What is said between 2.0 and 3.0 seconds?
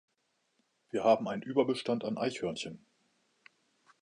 an Eichhörnchen.